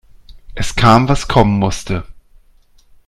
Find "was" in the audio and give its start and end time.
1.07-1.27